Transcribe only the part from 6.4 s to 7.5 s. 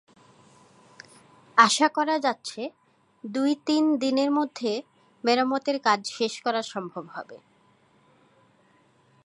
করা সম্ভব হবে।